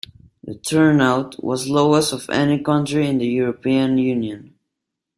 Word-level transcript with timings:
The 0.43 0.55
turnout 0.55 1.43
was 1.43 1.69
lowest 1.69 2.11
of 2.11 2.27
any 2.31 2.57
country 2.63 3.05
in 3.07 3.19
the 3.19 3.27
European 3.27 3.99
Union. 3.99 4.55